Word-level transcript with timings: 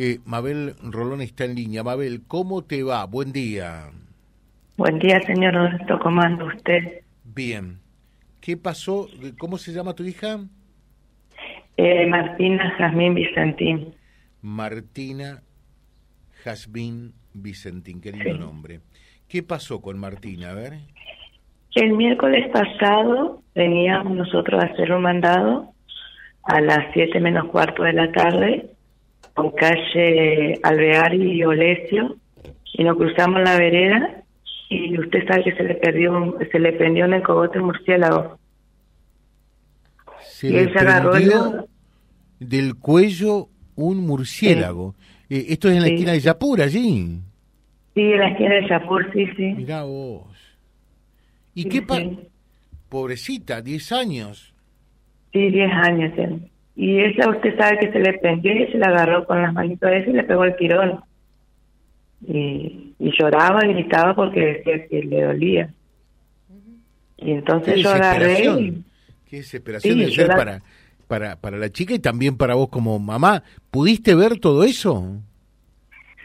Eh, 0.00 0.20
Mabel 0.24 0.74
Rolón 0.80 1.22
está 1.22 1.44
en 1.44 1.56
línea. 1.56 1.82
Mabel, 1.82 2.22
¿cómo 2.28 2.62
te 2.62 2.84
va? 2.84 3.04
Buen 3.06 3.32
día. 3.32 3.90
Buen 4.76 5.00
día, 5.00 5.20
señor 5.22 5.54
Roberto. 5.54 5.98
¿Cómo 5.98 6.20
anda 6.20 6.44
usted? 6.44 7.02
Bien. 7.24 7.80
¿Qué 8.40 8.56
pasó? 8.56 9.08
¿Cómo 9.40 9.58
se 9.58 9.72
llama 9.72 9.94
tu 9.94 10.04
hija? 10.04 10.38
Eh, 11.76 12.06
Martina 12.06 12.76
Jazmín 12.78 13.16
Vicentín. 13.16 13.92
Martina 14.40 15.42
Jazmín 16.44 17.14
Vicentín, 17.34 18.00
qué 18.00 18.12
lindo 18.12 18.38
nombre. 18.38 18.78
¿Qué 19.26 19.42
pasó 19.42 19.82
con 19.82 19.98
Martina? 19.98 20.50
A 20.50 20.54
ver. 20.54 20.74
El 21.74 21.94
miércoles 21.94 22.48
pasado 22.52 23.42
veníamos 23.52 24.12
nosotros 24.12 24.62
a 24.62 24.66
hacer 24.66 24.92
un 24.92 25.02
mandado 25.02 25.72
a 26.44 26.60
las 26.60 26.92
7 26.92 27.18
menos 27.18 27.48
cuarto 27.48 27.82
de 27.82 27.94
la 27.94 28.12
tarde 28.12 28.77
con 29.34 29.50
calle 29.52 30.58
Alvear 30.62 31.14
y 31.14 31.44
Olesio 31.44 32.16
y 32.74 32.84
nos 32.84 32.96
cruzamos 32.96 33.40
la 33.42 33.56
vereda 33.56 34.22
y 34.68 34.98
usted 34.98 35.26
sabe 35.26 35.44
que 35.44 35.54
se 35.54 35.62
le 35.62 35.74
perdió 35.74 36.36
se 36.50 36.58
le 36.58 36.72
prendió 36.72 37.04
en 37.06 37.14
el 37.14 37.22
cogote 37.22 37.58
murciélago. 37.60 38.38
Se 40.22 40.48
y 40.48 40.56
él 40.56 40.72
se 40.72 40.78
agarró 40.78 41.12
del 42.38 42.76
cuello 42.76 43.48
un 43.76 44.06
murciélago. 44.06 44.94
Eh, 45.30 45.46
esto 45.48 45.68
es 45.68 45.76
en 45.76 45.82
la 45.82 45.88
esquina 45.88 46.12
de 46.12 46.20
Yapur 46.20 46.60
allí. 46.60 47.20
Sí 47.94 48.00
en 48.00 48.18
la 48.18 48.28
esquina 48.28 48.54
de 48.54 48.68
Yapur 48.68 49.12
sí 49.12 49.26
sí. 49.36 49.54
Mirá 49.54 49.84
vos. 49.84 50.36
Y 51.54 51.64
qué 51.64 51.82
pa 51.82 51.98
pobrecita 52.88 53.60
10 53.60 53.92
años. 53.92 54.54
Sí 55.32 55.50
10 55.50 55.70
años 55.72 56.12
y 56.80 57.00
esa 57.00 57.28
usted 57.28 57.58
sabe 57.58 57.80
que 57.80 57.90
se 57.90 57.98
le 57.98 58.12
prendió 58.20 58.52
y 58.52 58.70
se 58.70 58.78
la 58.78 58.86
agarró 58.86 59.26
con 59.26 59.42
las 59.42 59.52
manitos 59.52 59.90
ese 59.90 60.10
y 60.10 60.12
le 60.12 60.22
pegó 60.22 60.44
el 60.44 60.54
tirón 60.54 61.00
y, 62.24 62.94
y 63.00 63.10
lloraba 63.18 63.66
y 63.66 63.74
gritaba 63.74 64.14
porque 64.14 64.62
decía 64.64 64.86
que 64.86 65.02
le 65.02 65.22
dolía. 65.24 65.74
Y 67.16 67.32
entonces 67.32 67.82
yo 67.82 67.90
agarré. 67.90 68.44
Y, 68.44 68.84
Qué 69.28 69.38
desesperación 69.38 69.98
de 69.98 70.12
ser 70.12 70.28
para, 70.28 70.62
para, 71.08 71.34
para 71.34 71.58
la 71.58 71.68
chica 71.68 71.94
y 71.94 71.98
también 71.98 72.36
para 72.36 72.54
vos 72.54 72.68
como 72.68 72.96
mamá. 73.00 73.42
¿Pudiste 73.72 74.14
ver 74.14 74.38
todo 74.38 74.62
eso? 74.62 75.04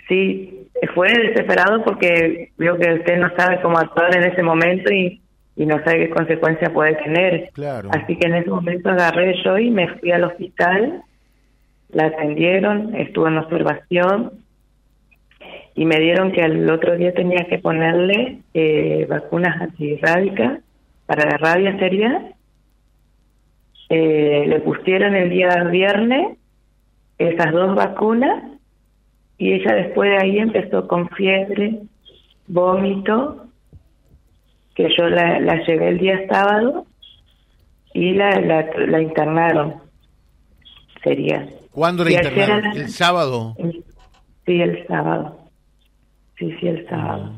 Sí, 0.07 0.67
fue 0.93 1.07
desesperado 1.07 1.83
porque 1.83 2.51
veo 2.59 2.77
que 2.77 2.93
usted 2.93 3.17
no 3.17 3.35
sabe 3.35 3.59
cómo 3.63 3.79
actuar 3.79 4.15
en 4.15 4.31
ese 4.31 4.43
momento 4.43 4.93
y, 4.93 5.19
y 5.55 5.65
no 5.65 5.83
sabe 5.83 6.07
qué 6.07 6.09
consecuencia 6.09 6.73
puede 6.73 6.95
tener. 6.95 7.49
Claro. 7.53 7.89
Así 7.91 8.15
que 8.17 8.27
en 8.27 8.35
ese 8.35 8.49
momento 8.49 8.89
agarré 8.89 9.35
yo 9.43 9.57
y 9.57 9.69
me 9.69 9.87
fui 9.99 10.11
al 10.11 10.23
hospital, 10.23 11.03
la 11.89 12.07
atendieron, 12.07 12.95
estuvo 12.95 13.27
en 13.27 13.37
observación 13.37 14.31
y 15.75 15.85
me 15.85 15.99
dieron 15.99 16.31
que 16.31 16.41
al 16.41 16.69
otro 16.69 16.95
día 16.97 17.13
tenía 17.13 17.45
que 17.45 17.59
ponerle 17.59 18.39
eh, 18.53 19.05
vacunas 19.09 19.61
antirrábicas 19.61 20.59
para 21.05 21.25
la 21.25 21.37
rabia 21.37 21.77
sería. 21.79 22.31
Eh, 23.89 24.45
le 24.47 24.59
pusieron 24.61 25.13
el 25.15 25.29
día 25.29 25.63
viernes 25.65 26.37
esas 27.17 27.51
dos 27.51 27.75
vacunas 27.75 28.43
y 29.37 29.53
ella 29.53 29.75
después 29.75 30.09
de 30.09 30.17
ahí 30.17 30.37
empezó 30.39 30.87
con 30.87 31.09
fiebre, 31.09 31.79
vómito, 32.47 33.42
que 34.75 34.89
yo 34.97 35.09
la, 35.09 35.39
la 35.39 35.63
llevé 35.63 35.89
el 35.89 35.99
día 35.99 36.27
sábado 36.27 36.85
y 37.93 38.13
la, 38.13 38.39
la, 38.39 39.01
internaron. 39.01 39.75
Sería. 41.03 41.47
¿Cuándo 41.71 42.03
la 42.03 42.11
internaron? 42.11 42.77
¿El 42.77 42.89
sábado? 42.89 43.55
Sí, 44.45 44.61
el 44.61 44.85
sábado. 44.87 45.37
Sí, 46.37 46.55
sí, 46.59 46.67
el 46.67 46.87
sábado. 46.87 47.33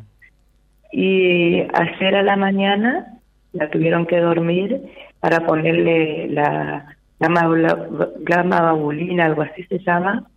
Y 0.92 1.62
ayer 1.74 2.16
a 2.16 2.24
la 2.24 2.38
mañana 2.38 3.20
la 3.52 3.70
tuvieron 3.70 4.06
que 4.06 4.20
dormir 4.20 4.82
para 5.20 5.46
ponerle 5.46 6.28
la 6.30 6.96
gamma 7.20 8.62
babulina, 8.62 9.26
algo 9.26 9.42
así 9.42 9.64
se 9.64 9.80
llama, 9.80 10.30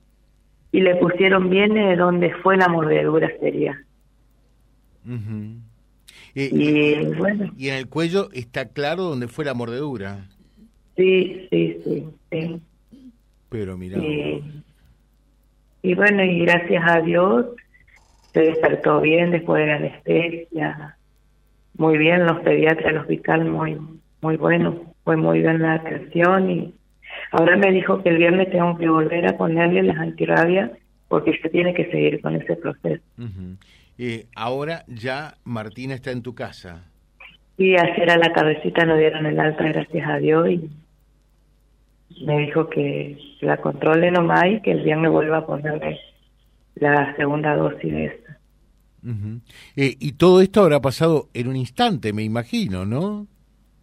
y 0.73 0.81
le 0.81 0.97
pusieron 0.97 1.51
bien 1.51 1.75
de 1.75 1.97
donde 1.97 2.33
fue 2.43 2.57
la 2.57 2.69
mordedura 2.69 3.31
sería. 3.41 3.79
Y, 6.47 7.05
bueno. 7.17 7.53
y 7.57 7.69
en 7.69 7.75
el 7.75 7.89
cuello 7.89 8.29
está 8.33 8.69
claro 8.69 9.05
donde 9.05 9.29
fue 9.29 9.45
la 9.45 9.55
mordedura. 9.55 10.27
Sí, 10.97 11.47
sí, 11.51 11.79
sí. 12.31 12.61
Pero 13.49 13.77
mira. 13.77 13.99
y 15.83 15.95
bueno, 15.95 16.23
y 16.23 16.41
gracias 16.41 16.85
a 16.87 17.01
Dios 17.01 17.47
se 18.33 18.41
despertó 18.41 19.01
bien 19.01 19.31
después 19.31 19.61
de 19.61 19.67
la 19.67 19.77
anestesia. 19.77 20.97
Muy 21.77 21.97
bien, 21.99 22.27
los 22.27 22.41
pediatras 22.41 22.93
del 22.93 22.99
hospital, 22.99 23.45
muy, 23.45 23.79
muy 24.21 24.37
bueno. 24.37 24.95
Fue 25.05 25.17
muy 25.17 25.41
bien 25.41 25.63
la 25.63 25.75
atención 25.75 26.51
y 26.51 26.75
ahora 27.33 27.57
me 27.57 27.71
dijo 27.73 28.03
que 28.03 28.11
el 28.11 28.19
viernes 28.19 28.51
tengo 28.51 28.77
que 28.77 28.89
volver 28.89 29.27
a 29.27 29.37
ponerle 29.37 29.83
las 29.83 29.97
antirrabias 29.97 30.71
porque 31.09 31.39
se 31.39 31.49
tiene 31.49 31.73
que 31.73 31.91
seguir 31.91 32.21
con 32.21 32.37
ese 32.37 32.57
proceso. 32.57 33.03
Eh, 33.99 34.27
ahora 34.37 34.85
ya 34.87 35.35
Martina 35.45 35.95
está 35.95 36.13
en 36.13 36.23
tu 36.23 36.35
casa. 36.35 36.85
Sí, 37.57 37.77
ayer 37.77 38.11
a 38.11 38.19
la 38.19 38.33
cabecita 38.33 38.85
nos 38.87 38.99
dieron 38.99 39.27
el 39.27 39.41
alta, 39.41 39.65
gracias 39.65 40.09
a 40.09 40.19
Dios, 40.19 40.49
y 40.49 40.71
me 42.25 42.39
dijo 42.39 42.69
que 42.69 43.19
la 43.41 43.57
controle 43.57 44.11
nomás 44.11 44.47
y 44.47 44.61
que 44.61 44.73
el 44.73 44.85
viernes 44.85 45.11
vuelva 45.11 45.39
a 45.39 45.47
ponerle 45.47 45.99
la 46.77 47.17
segunda 47.17 47.57
dosis 47.57 47.93
de 47.93 48.05
esta. 48.05 48.39
Eh, 49.77 49.97
y 49.99 50.13
todo 50.13 50.41
esto 50.41 50.63
habrá 50.63 50.81
pasado 50.81 51.29
en 51.35 51.49
un 51.49 51.57
instante, 51.57 52.13
me 52.13 52.23
imagino, 52.23 52.85
¿no? 52.85 53.27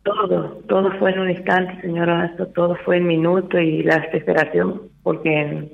Todo, 0.03 0.61
todo 0.67 0.91
fue 0.99 1.11
en 1.11 1.19
un 1.19 1.31
instante, 1.31 1.81
señora, 1.81 2.35
todo 2.53 2.77
fue 2.85 2.97
en 2.97 3.07
minuto 3.07 3.59
y 3.59 3.83
la 3.83 3.99
desesperación, 3.99 4.83
porque 5.03 5.71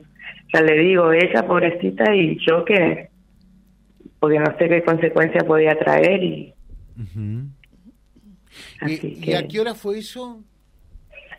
ya 0.53 0.61
le 0.61 0.73
digo, 0.79 1.11
ella 1.11 1.45
pobrecita 1.45 2.15
y 2.15 2.37
yo 2.47 2.63
que, 2.63 3.10
porque 4.21 4.39
no 4.39 4.55
sé 4.59 4.69
qué 4.69 4.83
consecuencia 4.83 5.41
podía 5.41 5.77
traer 5.77 6.23
y... 6.23 6.53
¿Y, 8.85 9.33
a 9.33 9.47
qué 9.47 9.59
hora 9.59 9.73
fue 9.73 9.97
eso? 9.97 10.43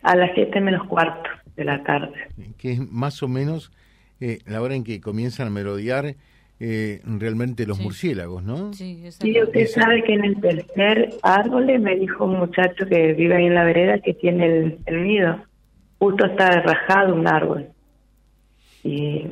A 0.01 0.17
las 0.17 0.31
siete 0.35 0.59
menos 0.59 0.85
cuarto 0.87 1.29
de 1.55 1.63
la 1.63 1.81
tarde. 1.83 2.27
Que 2.57 2.73
es 2.73 2.91
más 2.91 3.23
o 3.23 3.29
menos 3.29 3.71
eh, 4.19 4.39
la 4.45 4.61
hora 4.61 4.75
en 4.75 4.83
que 4.83 4.99
comienzan 4.99 5.47
a 5.47 5.49
merodear 5.49 6.15
eh, 6.59 6.99
realmente 7.05 7.65
los 7.65 7.79
murciélagos, 7.79 8.43
¿no? 8.43 8.73
Sí, 8.73 9.01
usted 9.07 9.67
sabe 9.67 10.03
que 10.03 10.15
en 10.15 10.25
el 10.25 10.41
tercer 10.41 11.13
árbol 11.21 11.79
me 11.79 11.95
dijo 11.95 12.25
un 12.25 12.37
muchacho 12.37 12.85
que 12.85 13.13
vive 13.13 13.37
ahí 13.37 13.45
en 13.45 13.55
la 13.55 13.63
vereda 13.63 13.99
que 13.99 14.13
tiene 14.13 14.77
el, 14.85 15.03
nido. 15.07 15.41
Justo 15.99 16.25
está 16.25 16.59
rajado 16.59 17.15
un 17.15 17.27
árbol. 17.27 17.69
Y 18.83 19.25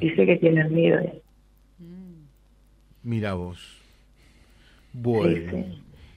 dice 0.00 0.26
que 0.26 0.38
tiene 0.40 0.62
el 0.62 0.74
nido. 0.74 0.98
Mira 3.02 3.34
vos. 3.34 3.80
Bueno. 4.92 5.64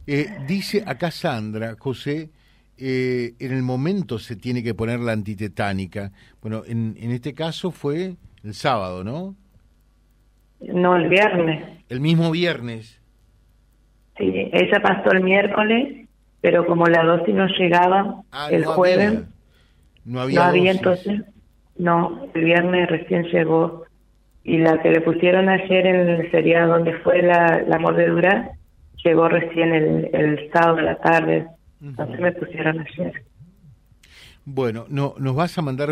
Eh, 0.06 0.28
dice 0.48 0.84
acá 0.86 1.12
Sandra, 1.12 1.76
José, 1.80 2.30
eh, 2.78 3.34
en 3.40 3.54
el 3.54 3.64
momento 3.64 4.20
se 4.20 4.36
tiene 4.36 4.64
que 4.64 4.74
poner 4.74 5.00
la 5.00 5.14
antitetánica. 5.14 6.12
Bueno, 6.42 6.64
en, 6.66 6.96
en 7.00 7.12
este 7.12 7.34
caso 7.34 7.72
fue 7.72 8.16
el 8.44 8.54
sábado, 8.54 9.04
¿no? 9.04 9.36
No, 10.60 10.96
el 10.96 11.10
viernes. 11.10 11.64
El 11.90 12.00
mismo 12.00 12.32
viernes. 12.32 13.02
Sí, 14.18 14.32
ella 14.52 14.82
pasó 14.82 15.12
el 15.12 15.24
miércoles, 15.24 16.08
pero 16.42 16.66
como 16.66 16.86
la 16.86 17.04
dosis 17.04 17.34
no 17.34 17.48
llegaba 17.48 18.24
ah, 18.32 18.50
el 18.52 18.66
jueves, 18.66 19.24
no 20.06 20.22
había, 20.22 20.52
no 20.52 20.56
entonces, 20.56 21.22
no, 21.78 22.28
el 22.34 22.44
viernes 22.44 22.90
recién 22.90 23.24
llegó. 23.24 23.86
Y 24.44 24.58
la 24.58 24.82
que 24.82 24.92
le 24.92 25.02
pusieron 25.02 25.48
ayer 25.48 25.86
en 25.86 26.10
el 26.10 26.32
sería 26.32 26.66
donde 26.66 26.94
fue 27.00 27.22
la, 27.22 27.64
la 27.68 27.80
mordedura, 27.80 28.52
llegó 29.04 29.30
recién 29.30 29.74
el, 29.74 30.10
el 30.14 30.52
sábado 30.52 30.78
de 30.78 30.82
la 30.84 30.96
tarde. 30.98 31.48
Entonces 31.82 32.20
me 32.20 32.32
pusieron 32.32 32.80
ayer. 32.80 33.24
Bueno, 34.46 34.86
no, 34.90 35.16
nos 35.18 35.36
vas 35.36 35.58
a 35.58 35.62
mandar 35.62 35.90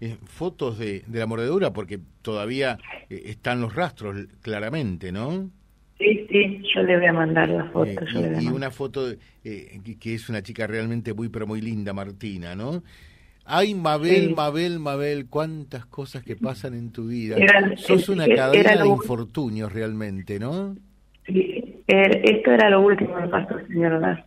eh, 0.00 0.16
fotos 0.24 0.78
de, 0.78 1.02
de, 1.06 1.18
la 1.18 1.26
mordedura 1.26 1.72
porque 1.72 1.98
todavía 2.22 2.78
eh, 3.10 3.22
están 3.26 3.60
los 3.60 3.74
rastros 3.74 4.26
claramente, 4.42 5.10
¿no? 5.10 5.50
Sí, 5.98 6.26
sí, 6.30 6.62
yo 6.72 6.82
le 6.82 6.96
voy 6.96 7.06
a 7.06 7.12
mandar 7.12 7.48
la 7.48 7.64
foto. 7.64 7.90
Eh, 7.90 8.38
y, 8.40 8.46
una 8.46 8.70
foto 8.70 9.08
que 9.42 10.14
es 10.14 10.28
una 10.28 10.42
chica 10.42 10.68
realmente 10.68 11.12
muy, 11.12 11.28
pero 11.28 11.48
muy 11.48 11.60
linda, 11.60 11.92
Martina, 11.92 12.54
¿no? 12.54 12.84
Ay, 13.50 13.74
Mabel, 13.74 14.34
Mabel, 14.36 14.78
Mabel, 14.78 15.26
cuántas 15.30 15.86
cosas 15.86 16.22
que 16.22 16.36
pasan 16.36 16.74
en 16.74 16.92
tu 16.92 17.08
vida. 17.08 17.36
Sos 17.76 18.10
una 18.10 18.26
cadena 18.26 18.82
de 18.82 18.88
infortunios 18.88 19.72
realmente, 19.72 20.38
¿no? 20.38 20.76
Sí, 21.26 21.82
esto 21.86 22.52
era 22.52 22.68
lo 22.68 22.82
último 22.82 23.16
que 23.16 23.28
pasó, 23.28 23.58
señor 23.66 24.24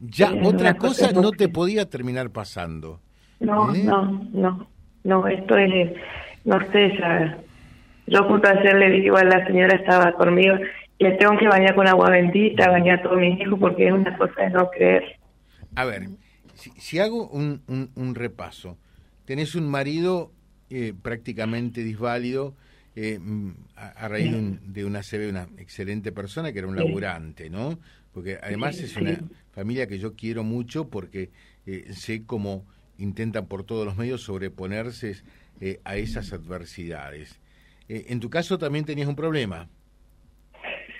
Ya, 0.00 0.34
otra 0.42 0.74
cosa 0.74 1.12
no 1.12 1.30
te 1.30 1.48
podía 1.48 1.88
terminar 1.88 2.30
pasando. 2.30 3.00
No, 3.40 3.72
no, 3.72 4.28
no. 4.32 4.68
No, 5.04 5.26
esto 5.26 5.56
es, 5.56 5.92
no 6.44 6.60
sé, 6.70 6.92
ya 6.98 7.38
yo 8.06 8.24
justo 8.24 8.48
ayer 8.48 8.74
le 8.74 8.90
dije, 8.90 9.06
igual 9.06 9.28
la 9.28 9.46
señora 9.46 9.76
estaba 9.76 10.12
conmigo, 10.12 10.56
le 10.98 11.12
tengo 11.12 11.38
que 11.38 11.46
bañar 11.48 11.74
con 11.74 11.86
agua 11.86 12.10
bendita, 12.10 12.70
bañar 12.70 12.98
a 12.98 13.02
todos 13.02 13.18
mis 13.18 13.40
hijos, 13.40 13.58
porque 13.58 13.86
es 13.86 13.92
una 13.92 14.16
cosa 14.16 14.42
de 14.42 14.50
no 14.50 14.68
creer. 14.70 15.04
A 15.74 15.84
ver, 15.84 16.08
si, 16.58 16.98
hago 16.98 17.28
un, 17.28 17.62
un, 17.94 18.14
repaso, 18.14 18.76
tenés 19.24 19.54
un 19.54 19.68
marido 19.68 20.32
eh, 20.70 20.92
prácticamente 21.00 21.82
disválido, 21.82 22.54
eh, 22.96 23.18
mm, 23.20 23.50
a, 23.76 24.08
raíz 24.08 24.34
de, 24.62 24.84
una 24.84 25.02
se 25.02 25.18
ve 25.18 25.28
una 25.28 25.46
excelente 25.58 26.10
persona 26.10 26.52
que 26.52 26.58
era 26.58 26.68
un 26.68 26.76
laburante, 26.76 27.48
¿no? 27.48 27.78
Porque 28.12 28.38
además 28.42 28.80
es 28.80 28.96
una 28.96 29.20
familia 29.52 29.86
que 29.86 29.98
yo 29.98 30.16
quiero 30.16 30.42
mucho 30.42 30.88
porque 30.88 31.30
eh, 31.66 31.84
sé 31.92 32.24
cómo 32.26 32.64
intentan 32.98 33.46
por 33.46 33.62
todos 33.62 33.86
los 33.86 33.96
medios 33.96 34.22
sobreponerse 34.22 35.14
eh, 35.60 35.78
a 35.84 35.96
esas 35.96 36.32
adversidades. 36.32 37.40
en 37.88 38.18
tu 38.18 38.28
caso 38.30 38.58
también 38.58 38.84
tenías 38.84 39.08
un 39.08 39.14
problema. 39.14 39.68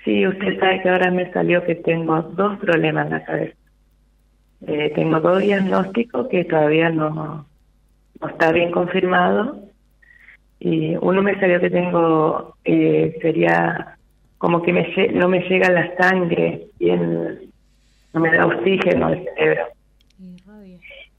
Sí, 0.04 0.26
usted 0.26 0.58
sabe 0.60 0.80
que 0.82 0.88
ahora 0.88 1.10
me 1.10 1.30
salió 1.32 1.64
que 1.64 1.74
tengo 1.74 2.22
dos 2.22 2.58
problemas 2.60 3.06
en 3.06 3.12
la 3.12 3.24
cabeza. 3.24 3.57
Tengo 4.66 5.20
dos 5.20 5.40
diagnósticos 5.40 6.28
que 6.28 6.44
todavía 6.44 6.90
no, 6.90 7.46
está 8.26 8.52
bien 8.52 8.70
confirmado 8.70 9.68
y 10.60 10.96
uno 10.96 11.22
me 11.22 11.38
salió 11.38 11.60
que 11.60 11.70
tengo, 11.70 12.56
eh, 12.64 13.16
sería 13.22 13.96
como 14.38 14.62
que 14.62 14.72
me, 14.72 14.86
no 15.12 15.28
me 15.28 15.40
llega 15.48 15.70
la 15.70 15.96
sangre 15.96 16.66
y 16.78 16.90
no 16.90 18.20
me 18.20 18.30
da 18.30 18.46
oxígeno 18.46 19.06
al 19.06 19.24
cerebro. 19.24 19.66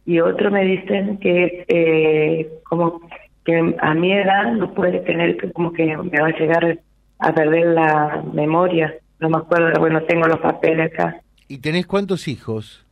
Y 0.05 0.19
otro 0.21 0.49
me 0.49 0.65
dicen 0.65 1.17
que 1.19 1.65
eh, 1.67 2.49
como 2.67 2.99
que 3.45 3.75
a 3.79 3.93
mi 3.93 4.11
edad 4.11 4.51
no 4.53 4.73
puede 4.73 4.99
tener, 5.01 5.51
como 5.53 5.71
que 5.71 5.85
me 5.85 6.19
va 6.19 6.27
a 6.27 6.37
llegar 6.37 6.79
a 7.19 7.33
perder 7.33 7.67
la 7.67 8.23
memoria. 8.33 8.95
No 9.19 9.29
me 9.29 9.37
acuerdo, 9.37 9.79
bueno, 9.79 10.01
tengo 10.03 10.27
los 10.27 10.39
papeles 10.39 10.91
acá. 10.91 11.21
¿Y 11.47 11.59
tenés 11.59 11.85
cuántos 11.85 12.27
hijos? 12.27 12.85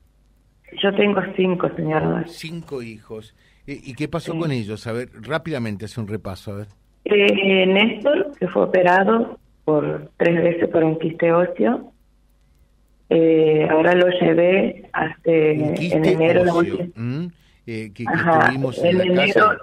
Yo 0.73 0.93
tengo 0.95 1.21
cinco, 1.35 1.69
señora. 1.75 2.23
Cinco 2.27 2.81
hijos. 2.81 3.35
¿Y 3.65 3.93
qué 3.95 4.07
pasó 4.07 4.37
con 4.37 4.51
ellos? 4.51 4.87
A 4.87 4.93
ver, 4.93 5.09
rápidamente 5.13 5.85
hace 5.85 5.99
un 5.99 6.07
repaso, 6.07 6.53
a 6.53 6.55
ver. 6.55 6.67
Eh, 7.03 7.65
Néstor, 7.65 8.31
que 8.39 8.47
fue 8.47 8.63
operado 8.63 9.39
por 9.65 10.11
tres 10.17 10.41
veces 10.41 10.69
por 10.69 10.83
un 10.83 10.97
quiste 10.99 11.31
óseo. 11.31 11.91
Eh, 13.09 13.67
ahora 13.69 13.93
lo 13.95 14.07
llevé 14.09 14.89
hasta 14.93 15.31
en 15.31 16.05
enero. 16.05 16.43
¿Mm? 16.95 17.27
Eh, 17.65 17.91
que, 17.93 18.03
estuvimos 18.03 18.77
en, 18.83 18.97
la 18.97 19.25
casa 19.25 19.57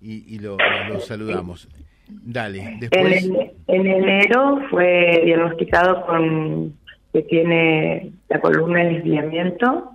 y, 0.00 0.38
lo, 0.38 0.56
saludamos. 1.00 1.68
Dale, 2.08 2.76
después. 2.80 3.24
En, 3.24 3.52
en, 3.66 3.86
enero 3.86 4.60
fue 4.70 5.22
diagnosticado 5.24 6.06
con 6.06 6.74
que 7.12 7.22
tiene 7.22 8.12
la 8.28 8.40
columna 8.40 8.84
de 8.84 8.94
desviamiento 8.94 9.93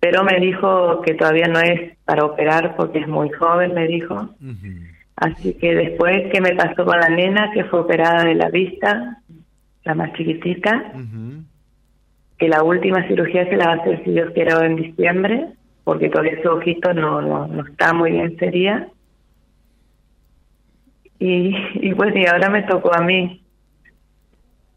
pero 0.00 0.24
me 0.24 0.40
dijo 0.40 1.02
que 1.02 1.14
todavía 1.14 1.46
no 1.46 1.60
es 1.60 1.96
para 2.06 2.24
operar 2.24 2.74
porque 2.74 3.00
es 3.00 3.08
muy 3.08 3.28
joven, 3.30 3.74
me 3.74 3.86
dijo. 3.86 4.30
Así 5.14 5.52
que 5.54 5.74
después, 5.74 6.32
¿qué 6.32 6.40
me 6.40 6.54
pasó 6.54 6.86
con 6.86 6.98
la 6.98 7.10
nena 7.10 7.50
que 7.52 7.64
fue 7.64 7.80
operada 7.80 8.24
de 8.24 8.34
la 8.34 8.48
vista, 8.48 9.18
la 9.84 9.94
más 9.94 10.14
chiquitita? 10.14 10.94
Que 12.38 12.48
la 12.48 12.62
última 12.62 13.06
cirugía 13.06 13.46
se 13.46 13.56
la 13.56 13.66
va 13.66 13.72
a 13.72 13.76
hacer, 13.76 14.02
si 14.02 14.12
Dios 14.12 14.32
quiere, 14.32 14.52
en 14.64 14.76
diciembre, 14.76 15.48
porque 15.84 16.08
todavía 16.08 16.42
su 16.42 16.48
ojito 16.48 16.94
no, 16.94 17.20
no, 17.20 17.66
está 17.66 17.92
muy 17.92 18.12
bien, 18.12 18.38
sería. 18.38 18.88
Y, 21.18 21.54
y 21.74 21.92
bueno, 21.92 22.18
y 22.18 22.24
ahora 22.24 22.48
me 22.48 22.62
tocó 22.62 22.94
a 22.94 23.02
mí, 23.02 23.42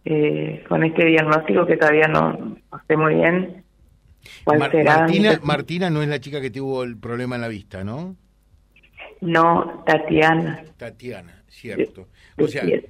eh, 0.03 0.65
con 0.67 0.83
este 0.83 1.05
diagnóstico 1.05 1.65
que 1.65 1.77
todavía 1.77 2.09
no, 2.09 2.33
no 2.33 2.81
sé 2.85 2.97
muy 2.97 3.15
bien 3.15 3.63
Martina, 4.45 5.39
Martina 5.43 5.89
no 5.89 6.01
es 6.01 6.07
la 6.07 6.19
chica 6.19 6.41
que 6.41 6.49
tuvo 6.49 6.83
el 6.83 6.97
problema 6.97 7.35
en 7.35 7.41
la 7.41 7.47
vista, 7.47 7.83
¿no? 7.83 8.15
No, 9.21 9.83
Tatiana. 9.85 10.63
Tatiana, 10.77 11.43
cierto. 11.47 12.09
O 12.37 12.47
sea, 12.47 12.63
eh, 12.65 12.85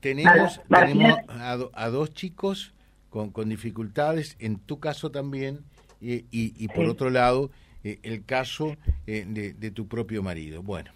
tenemos, 0.00 0.60
tenemos 0.68 1.18
a, 1.28 1.88
dos 1.88 2.12
chicos 2.12 2.74
con, 3.08 3.30
con, 3.30 3.48
dificultades, 3.48 4.36
en 4.40 4.58
tu 4.58 4.80
caso 4.80 5.10
también, 5.10 5.60
y, 6.00 6.24
y, 6.30 6.68
por 6.68 6.86
otro 6.86 7.08
lado, 7.08 7.50
eh, 7.82 7.98
el 8.02 8.24
caso 8.24 8.76
eh, 9.06 9.24
de, 9.26 9.54
de, 9.54 9.70
tu 9.70 9.86
propio 9.88 10.22
marido. 10.22 10.62
Bueno, 10.62 10.90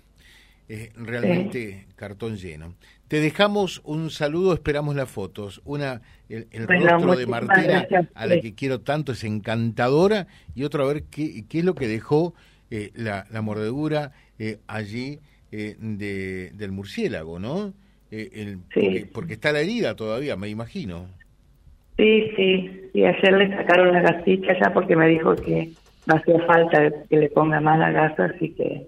realmente 0.97 1.87
cartón 1.97 2.37
lleno. 2.37 2.75
Te 3.09 3.21
dejamos 3.21 3.81
un 3.85 4.11
saludo, 4.11 4.53
esperamos 4.53 4.95
las 4.95 5.11
fotos. 5.11 5.63
Una, 5.65 6.03
el, 6.29 6.47
rostro 6.69 7.17
de 7.17 7.27
Martina, 7.27 7.87
a 8.15 8.27
la 8.27 8.41
que 8.41 8.55
quiero 8.55 8.81
tanto, 8.81 9.13
es 9.13 9.25
encantadora, 9.25 10.27
y 10.55 10.65
otro 10.65 10.85
a 10.85 10.93
ver 10.93 11.05
qué, 11.05 11.45
qué 11.49 11.61
es 11.61 11.65
lo 11.65 11.75
que 11.75 11.89
dejó 11.89 12.35
eh, 12.71 12.91
la, 12.95 13.25
la, 13.31 13.41
mordedura 13.41 14.13
eh, 14.39 14.59
allí 14.67 15.21
eh, 15.53 15.77
de, 15.79 16.51
del 16.51 16.71
murciélago, 16.71 17.39
¿no? 17.39 17.73
El, 18.11 18.59
porque, 19.13 19.35
está 19.35 19.53
la 19.53 19.61
herida 19.61 19.97
todavía, 19.97 20.37
me 20.37 20.49
imagino. 20.49 21.07
Sí, 21.97 22.31
sí, 22.37 22.91
y 22.93 23.05
ayer 23.05 23.33
le 23.33 23.49
sacaron 23.57 23.93
la 23.93 24.03
gasita 24.03 24.59
ya 24.61 24.73
porque 24.73 24.97
me 24.97 25.09
dijo 25.09 25.35
que 25.37 25.71
no 26.07 26.15
hacía 26.15 26.41
falta 26.47 26.91
que 27.09 27.17
le 27.17 27.31
ponga 27.31 27.61
más 27.61 27.79
la 27.79 27.91
gasa, 27.91 28.27
así 28.27 28.51
que 28.51 28.87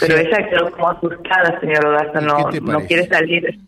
pero 0.00 0.16
ella 0.16 0.48
quedó 0.48 0.70
como 0.72 0.90
asustada, 0.90 1.60
señor 1.60 1.86
Odaza, 1.86 2.20
no, 2.20 2.50
no 2.60 2.86
quiere 2.86 3.06
salir. 3.06 3.60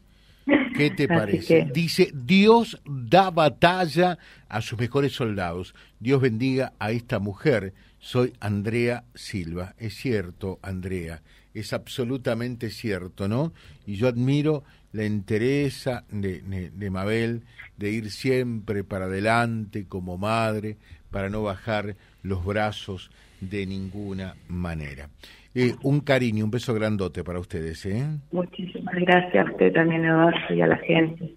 ¿Qué 0.77 0.91
te 0.91 1.07
parece? 1.07 1.69
Dice, 1.73 2.11
Dios 2.13 2.81
da 2.85 3.31
batalla 3.31 4.19
a 4.49 4.61
sus 4.61 4.79
mejores 4.79 5.13
soldados. 5.13 5.75
Dios 6.01 6.21
bendiga 6.21 6.73
a 6.79 6.91
esta 6.91 7.19
mujer. 7.21 7.73
Soy 8.01 8.33
Andrea 8.41 9.05
Silva. 9.15 9.75
Es 9.79 9.95
cierto, 9.95 10.59
Andrea. 10.63 11.23
Es 11.55 11.73
absolutamente 11.73 12.71
cierto, 12.71 13.29
¿no? 13.29 13.53
Y 13.87 13.97
yo 13.97 14.09
admiro 14.09 14.65
la 14.93 15.05
entereza 15.05 16.05
de, 16.11 16.41
de 16.73 16.91
Mabel 16.91 17.45
de 17.77 17.91
ir 17.91 18.11
siempre 18.11 18.83
para 18.83 19.05
adelante 19.05 19.87
como 19.87 20.19
madre, 20.19 20.79
para 21.11 21.29
no 21.29 21.43
bajar 21.43 21.97
los 22.23 22.45
brazos 22.45 23.11
de 23.41 23.67
ninguna 23.67 24.35
manera. 24.49 25.09
Eh, 25.55 25.75
un 25.83 26.01
cariño, 26.01 26.45
un 26.45 26.51
beso 26.51 26.73
grandote 26.75 27.25
para 27.25 27.41
ustedes. 27.41 27.85
¿eh? 27.87 28.07
Muchísimas 28.31 28.95
gracias 28.95 29.47
a 29.47 29.51
usted 29.51 29.73
también, 29.73 30.05
Eduardo, 30.05 30.55
y 30.55 30.61
a 30.61 30.67
la 30.67 30.77
gente. 30.79 31.35